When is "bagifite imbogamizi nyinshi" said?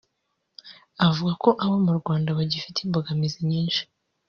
2.37-3.81